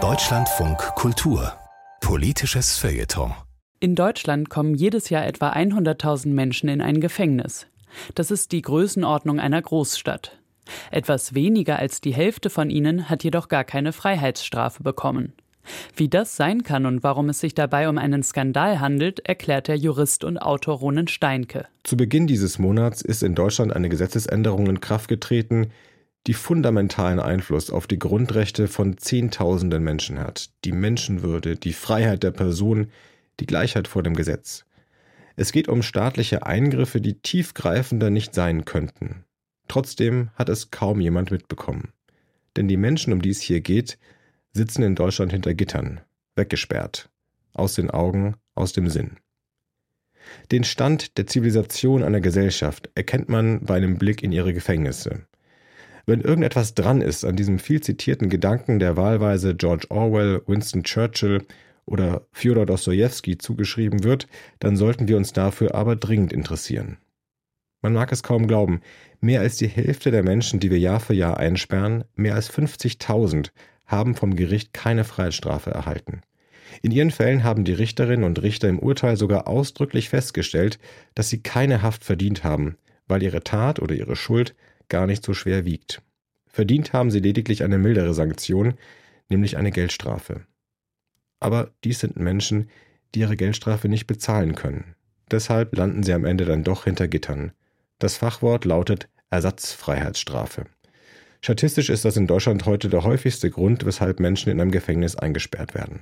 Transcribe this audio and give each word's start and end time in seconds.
Deutschlandfunk 0.00 0.78
Kultur 0.94 1.52
Politisches 2.00 2.78
Feuilleton 2.78 3.34
In 3.80 3.96
Deutschland 3.96 4.50
kommen 4.50 4.76
jedes 4.76 5.10
Jahr 5.10 5.26
etwa 5.26 5.50
100.000 5.50 6.28
Menschen 6.28 6.68
in 6.68 6.80
ein 6.80 7.00
Gefängnis. 7.00 7.66
Das 8.14 8.30
ist 8.30 8.52
die 8.52 8.62
Größenordnung 8.62 9.40
einer 9.40 9.60
Großstadt. 9.60 10.38
Etwas 10.92 11.34
weniger 11.34 11.80
als 11.80 12.00
die 12.00 12.14
Hälfte 12.14 12.50
von 12.50 12.70
ihnen 12.70 13.10
hat 13.10 13.24
jedoch 13.24 13.48
gar 13.48 13.64
keine 13.64 13.92
Freiheitsstrafe 13.92 14.84
bekommen. 14.84 15.32
Wie 15.96 16.08
das 16.08 16.36
sein 16.36 16.62
kann 16.62 16.86
und 16.86 17.02
warum 17.02 17.28
es 17.30 17.40
sich 17.40 17.54
dabei 17.54 17.88
um 17.88 17.98
einen 17.98 18.22
Skandal 18.22 18.78
handelt, 18.78 19.26
erklärt 19.28 19.66
der 19.66 19.76
Jurist 19.76 20.22
und 20.22 20.38
Autor 20.38 20.76
Ronen 20.76 21.08
Steinke. 21.08 21.66
Zu 21.82 21.96
Beginn 21.96 22.28
dieses 22.28 22.60
Monats 22.60 23.02
ist 23.02 23.24
in 23.24 23.34
Deutschland 23.34 23.74
eine 23.74 23.88
Gesetzesänderung 23.88 24.68
in 24.68 24.80
Kraft 24.80 25.08
getreten, 25.08 25.72
die 26.26 26.34
fundamentalen 26.34 27.20
Einfluss 27.20 27.70
auf 27.70 27.86
die 27.86 27.98
Grundrechte 27.98 28.68
von 28.68 28.98
Zehntausenden 28.98 29.82
Menschen 29.82 30.18
hat. 30.18 30.50
Die 30.64 30.72
Menschenwürde, 30.72 31.56
die 31.56 31.72
Freiheit 31.72 32.22
der 32.22 32.32
Person, 32.32 32.90
die 33.40 33.46
Gleichheit 33.46 33.88
vor 33.88 34.02
dem 34.02 34.14
Gesetz. 34.14 34.64
Es 35.36 35.52
geht 35.52 35.68
um 35.68 35.82
staatliche 35.82 36.44
Eingriffe, 36.44 37.00
die 37.00 37.20
tiefgreifender 37.20 38.10
nicht 38.10 38.34
sein 38.34 38.64
könnten. 38.64 39.24
Trotzdem 39.68 40.30
hat 40.34 40.48
es 40.48 40.70
kaum 40.70 41.00
jemand 41.00 41.30
mitbekommen. 41.30 41.92
Denn 42.56 42.68
die 42.68 42.76
Menschen, 42.76 43.12
um 43.12 43.22
die 43.22 43.30
es 43.30 43.40
hier 43.40 43.60
geht, 43.60 43.98
sitzen 44.52 44.82
in 44.82 44.96
Deutschland 44.96 45.30
hinter 45.30 45.54
Gittern, 45.54 46.00
weggesperrt, 46.34 47.08
aus 47.54 47.74
den 47.74 47.90
Augen, 47.90 48.34
aus 48.54 48.72
dem 48.72 48.88
Sinn. 48.88 49.18
Den 50.50 50.64
Stand 50.64 51.16
der 51.18 51.26
Zivilisation 51.26 52.02
einer 52.02 52.20
Gesellschaft 52.20 52.90
erkennt 52.94 53.28
man 53.28 53.60
bei 53.60 53.76
einem 53.76 53.98
Blick 53.98 54.22
in 54.22 54.32
ihre 54.32 54.52
Gefängnisse. 54.52 55.26
Wenn 56.08 56.22
irgendetwas 56.22 56.72
dran 56.72 57.02
ist 57.02 57.26
an 57.26 57.36
diesem 57.36 57.58
viel 57.58 57.82
zitierten 57.82 58.30
Gedanken, 58.30 58.78
der 58.78 58.96
wahlweise 58.96 59.54
George 59.54 59.88
Orwell, 59.90 60.40
Winston 60.46 60.82
Churchill 60.82 61.44
oder 61.84 62.26
Fjodor 62.32 62.64
Dostojewski 62.64 63.36
zugeschrieben 63.36 64.04
wird, 64.04 64.26
dann 64.58 64.74
sollten 64.74 65.06
wir 65.06 65.18
uns 65.18 65.34
dafür 65.34 65.74
aber 65.74 65.96
dringend 65.96 66.32
interessieren. 66.32 66.96
Man 67.82 67.92
mag 67.92 68.10
es 68.10 68.22
kaum 68.22 68.46
glauben, 68.46 68.80
mehr 69.20 69.42
als 69.42 69.58
die 69.58 69.68
Hälfte 69.68 70.10
der 70.10 70.22
Menschen, 70.22 70.60
die 70.60 70.70
wir 70.70 70.78
Jahr 70.78 71.00
für 71.00 71.12
Jahr 71.12 71.36
einsperren, 71.36 72.04
mehr 72.14 72.36
als 72.36 72.50
50.000, 72.50 73.50
haben 73.84 74.14
vom 74.14 74.34
Gericht 74.34 74.72
keine 74.72 75.04
Freiheitsstrafe 75.04 75.72
erhalten. 75.72 76.22
In 76.80 76.90
ihren 76.90 77.10
Fällen 77.10 77.44
haben 77.44 77.64
die 77.64 77.74
Richterinnen 77.74 78.24
und 78.24 78.40
Richter 78.40 78.70
im 78.70 78.78
Urteil 78.78 79.18
sogar 79.18 79.46
ausdrücklich 79.46 80.08
festgestellt, 80.08 80.78
dass 81.14 81.28
sie 81.28 81.42
keine 81.42 81.82
Haft 81.82 82.02
verdient 82.02 82.44
haben, 82.44 82.78
weil 83.08 83.22
ihre 83.22 83.44
Tat 83.44 83.78
oder 83.78 83.94
ihre 83.94 84.16
Schuld 84.16 84.54
gar 84.88 85.06
nicht 85.06 85.24
so 85.24 85.34
schwer 85.34 85.64
wiegt. 85.64 86.02
Verdient 86.46 86.92
haben 86.92 87.10
sie 87.10 87.20
lediglich 87.20 87.62
eine 87.62 87.78
mildere 87.78 88.14
Sanktion, 88.14 88.74
nämlich 89.28 89.56
eine 89.56 89.70
Geldstrafe. 89.70 90.46
Aber 91.40 91.70
dies 91.84 92.00
sind 92.00 92.16
Menschen, 92.16 92.70
die 93.14 93.20
ihre 93.20 93.36
Geldstrafe 93.36 93.88
nicht 93.88 94.06
bezahlen 94.06 94.54
können. 94.54 94.94
Deshalb 95.30 95.76
landen 95.76 96.02
sie 96.02 96.12
am 96.12 96.24
Ende 96.24 96.44
dann 96.44 96.64
doch 96.64 96.84
hinter 96.84 97.08
Gittern. 97.08 97.52
Das 97.98 98.16
Fachwort 98.16 98.64
lautet 98.64 99.08
Ersatzfreiheitsstrafe. 99.30 100.64
Statistisch 101.40 101.90
ist 101.90 102.04
das 102.04 102.16
in 102.16 102.26
Deutschland 102.26 102.66
heute 102.66 102.88
der 102.88 103.04
häufigste 103.04 103.50
Grund, 103.50 103.84
weshalb 103.84 104.20
Menschen 104.20 104.50
in 104.50 104.60
einem 104.60 104.70
Gefängnis 104.70 105.14
eingesperrt 105.16 105.74
werden. 105.74 106.00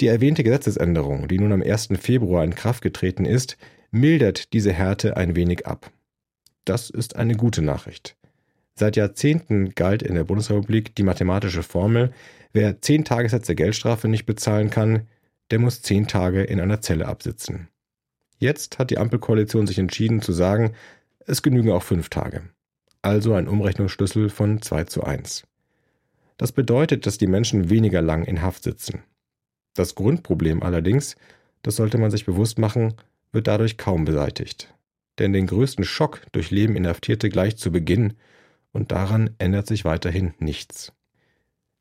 Die 0.00 0.06
erwähnte 0.06 0.42
Gesetzesänderung, 0.42 1.28
die 1.28 1.38
nun 1.38 1.52
am 1.52 1.62
1. 1.62 1.88
Februar 2.00 2.42
in 2.42 2.54
Kraft 2.54 2.82
getreten 2.82 3.24
ist, 3.24 3.56
mildert 3.90 4.52
diese 4.52 4.72
Härte 4.72 5.16
ein 5.16 5.36
wenig 5.36 5.66
ab. 5.66 5.92
Das 6.64 6.90
ist 6.90 7.16
eine 7.16 7.34
gute 7.36 7.62
Nachricht. 7.62 8.16
Seit 8.74 8.96
Jahrzehnten 8.96 9.74
galt 9.74 10.02
in 10.02 10.14
der 10.14 10.24
Bundesrepublik 10.24 10.94
die 10.94 11.02
mathematische 11.02 11.62
Formel, 11.62 12.12
wer 12.52 12.80
zehn 12.80 13.04
Tagessätze 13.04 13.54
Geldstrafe 13.54 14.08
nicht 14.08 14.26
bezahlen 14.26 14.70
kann, 14.70 15.08
der 15.50 15.58
muss 15.58 15.82
zehn 15.82 16.06
Tage 16.06 16.42
in 16.42 16.60
einer 16.60 16.80
Zelle 16.80 17.06
absitzen. 17.06 17.68
Jetzt 18.38 18.78
hat 18.78 18.90
die 18.90 18.98
Ampelkoalition 18.98 19.66
sich 19.66 19.78
entschieden 19.78 20.22
zu 20.22 20.32
sagen, 20.32 20.72
es 21.26 21.42
genügen 21.42 21.70
auch 21.70 21.82
fünf 21.82 22.08
Tage 22.08 22.42
also 23.02 23.34
ein 23.34 23.48
Umrechnungsschlüssel 23.48 24.30
von 24.30 24.62
2 24.62 24.84
zu 24.84 25.02
1. 25.02 25.42
Das 26.38 26.52
bedeutet, 26.52 27.06
dass 27.06 27.18
die 27.18 27.26
Menschen 27.26 27.68
weniger 27.68 28.00
lang 28.00 28.24
in 28.24 28.42
Haft 28.42 28.62
sitzen. 28.62 29.02
Das 29.74 29.94
Grundproblem 29.94 30.62
allerdings, 30.62 31.16
das 31.62 31.76
sollte 31.76 31.98
man 31.98 32.10
sich 32.10 32.24
bewusst 32.24 32.58
machen, 32.58 32.94
wird 33.32 33.48
dadurch 33.48 33.76
kaum 33.76 34.04
beseitigt. 34.04 34.72
Denn 35.18 35.32
den 35.32 35.46
größten 35.46 35.84
Schock 35.84 36.22
durchleben 36.32 36.76
Inhaftierte 36.76 37.28
gleich 37.28 37.56
zu 37.56 37.70
Beginn 37.70 38.14
und 38.72 38.92
daran 38.92 39.30
ändert 39.38 39.66
sich 39.66 39.84
weiterhin 39.84 40.34
nichts. 40.38 40.92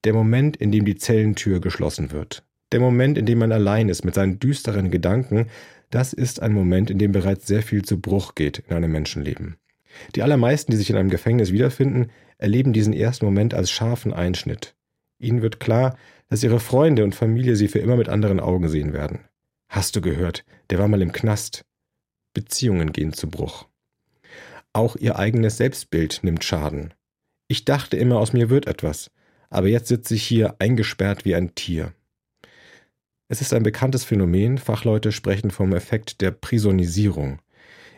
Der 0.03 0.14
Moment, 0.14 0.58
in 0.58 0.72
dem 0.72 0.86
die 0.86 0.96
Zellentür 0.96 1.59
geschlossen 1.62 2.12
wird, 2.12 2.44
der 2.72 2.80
Moment, 2.80 3.18
in 3.18 3.25
dem 3.25 3.40
man 3.40 3.52
allein 3.52 3.90
ist 3.90 4.06
mit 4.06 4.16
seinen 4.16 4.40
düsteren 4.40 4.91
Gedanken, 4.91 5.47
das 5.90 6.14
ist 6.14 6.41
ein 6.41 6.53
Moment, 6.53 6.90
in 6.90 6.97
dem 6.97 7.12
bereits 7.12 7.47
sehr 7.47 7.62
viel 7.62 7.84
zu 7.84 8.00
Bruch 8.00 8.36
geht 8.36 8.59
in 8.59 8.75
einem 8.75 8.91
Menschenleben. 8.91 9.58
Die 10.16 10.24
allermeisten, 10.24 10.72
die 10.72 10.78
sich 10.78 10.90
in 10.90 10.96
einem 10.96 11.09
Gefängnis 11.09 11.52
wiederfinden, 11.52 12.12
erleben 12.38 12.72
diesen 12.72 12.94
ersten 12.94 13.25
Moment 13.25 13.53
als 13.53 13.72
scharfen 13.72 14.14
Einschnitt. 14.14 14.74
Ihnen 15.20 15.41
wird 15.41 15.59
klar, 15.59 15.97
dass 16.30 16.44
ihre 16.44 16.62
Freunde 16.62 17.03
und 17.03 17.14
Familie 17.14 17.58
sie 17.58 17.68
für 17.68 17.80
immer 17.80 17.97
mit 17.97 18.08
anderen 18.08 18.40
Augen 18.40 18.70
sehen 18.70 18.94
werden. 18.94 19.20
Hast 19.68 19.96
du 19.96 20.02
gehört, 20.02 20.46
der 20.70 20.80
war 20.80 20.88
mal 20.88 21.02
im 21.02 21.12
Knast. 21.12 21.66
Beziehungen 22.34 22.92
gehen 22.92 23.14
zu 23.14 23.30
Bruch. 23.30 23.68
Auch 24.74 24.96
ihr 24.96 25.18
eigenes 25.18 25.58
Selbstbild 25.58 26.19
nimmt 26.24 26.44
Schaden. 26.44 26.94
Ich 27.47 27.66
dachte 27.66 27.97
immer, 27.97 28.19
aus 28.19 28.31
mir 28.31 28.50
wird 28.50 28.68
etwas, 28.68 29.12
aber 29.50 29.68
jetzt 29.68 29.90
sitze 29.90 30.16
ich 30.16 30.24
hier 30.24 30.56
eingesperrt 30.59 31.25
wie 31.25 31.36
ein 31.36 31.53
Tier. 31.56 31.94
Es 33.28 33.41
ist 33.41 33.53
ein 33.53 33.64
bekanntes 33.64 34.03
Phänomen, 34.03 34.58
Fachleute 34.58 35.12
sprechen 35.12 35.52
vom 35.52 35.74
Effekt 35.74 36.22
der 36.22 36.31
Prisonisierung. 36.31 37.40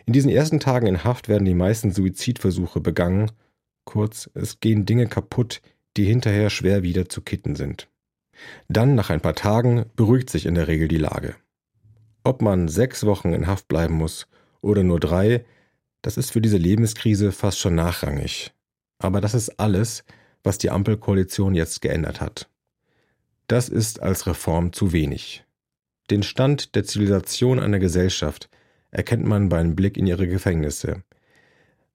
In 0.05 0.13
diesen 0.13 0.29
ersten 0.29 0.59
Tagen 0.59 0.87
in 0.87 1.03
Haft 1.03 1.29
werden 1.29 1.45
die 1.45 1.53
meisten 1.53 1.91
Suizidversuche 1.91 2.81
begangen. 2.81 3.31
Kurz, 3.85 4.29
es 4.33 4.59
gehen 4.59 4.85
Dinge 4.85 5.07
kaputt, 5.07 5.61
die 5.97 6.05
hinterher 6.05 6.49
schwer 6.49 6.83
wieder 6.83 7.07
zu 7.09 7.21
kitten 7.21 7.55
sind. 7.55 7.87
Dann, 8.67 8.95
nach 8.95 9.09
ein 9.09 9.21
paar 9.21 9.35
Tagen, 9.35 9.85
beruhigt 9.95 10.29
sich 10.29 10.45
in 10.45 10.55
der 10.55 10.67
Regel 10.67 10.87
die 10.87 10.97
Lage. 10.97 11.35
Ob 12.23 12.41
man 12.41 12.67
sechs 12.67 13.05
Wochen 13.05 13.33
in 13.33 13.47
Haft 13.47 13.67
bleiben 13.67 13.95
muss 13.95 14.27
oder 14.61 14.83
nur 14.83 14.99
drei, 14.99 15.45
das 16.01 16.17
ist 16.17 16.31
für 16.31 16.41
diese 16.41 16.57
Lebenskrise 16.57 17.31
fast 17.31 17.59
schon 17.59 17.75
nachrangig. 17.75 18.53
Aber 18.99 19.19
das 19.19 19.33
ist 19.33 19.59
alles, 19.59 20.03
was 20.43 20.57
die 20.57 20.69
Ampelkoalition 20.69 21.55
jetzt 21.55 21.81
geändert 21.81 22.21
hat. 22.21 22.49
Das 23.47 23.69
ist 23.69 24.01
als 24.01 24.25
Reform 24.27 24.71
zu 24.71 24.93
wenig. 24.93 25.43
Den 26.09 26.23
Stand 26.23 26.75
der 26.75 26.83
Zivilisation 26.83 27.59
einer 27.59 27.79
Gesellschaft 27.79 28.49
erkennt 28.91 29.25
man 29.25 29.49
beim 29.49 29.75
Blick 29.75 29.97
in 29.97 30.07
ihre 30.07 30.27
Gefängnisse. 30.27 31.03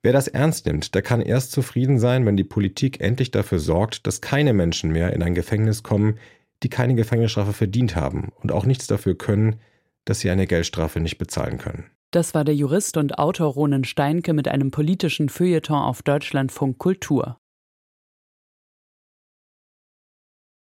Wer 0.02 0.12
das 0.12 0.28
ernst 0.28 0.66
nimmt, 0.66 0.94
der 0.94 1.02
kann 1.02 1.20
erst 1.20 1.52
zufrieden 1.52 1.98
sein, 1.98 2.24
wenn 2.24 2.36
die 2.36 2.44
Politik 2.44 3.00
endlich 3.00 3.30
dafür 3.30 3.58
sorgt, 3.58 4.06
dass 4.06 4.20
keine 4.20 4.52
Menschen 4.52 4.90
mehr 4.90 5.12
in 5.12 5.22
ein 5.22 5.34
Gefängnis 5.34 5.82
kommen, 5.82 6.18
die 6.62 6.68
keine 6.68 6.94
Gefängnisstrafe 6.94 7.52
verdient 7.52 7.96
haben 7.96 8.32
und 8.36 8.52
auch 8.52 8.64
nichts 8.64 8.86
dafür 8.86 9.16
können, 9.16 9.60
dass 10.08 10.20
sie 10.20 10.30
eine 10.30 10.46
Geldstrafe 10.46 11.00
nicht 11.00 11.18
bezahlen 11.18 11.58
können. 11.58 11.90
Das 12.10 12.32
war 12.34 12.44
der 12.44 12.54
Jurist 12.54 12.96
und 12.96 13.18
Autor 13.18 13.52
Ronen 13.52 13.84
Steinke 13.84 14.32
mit 14.32 14.48
einem 14.48 14.70
politischen 14.70 15.28
Feuilleton 15.28 15.76
auf 15.76 16.02
Deutschlandfunk 16.02 16.78
Kultur. 16.78 17.38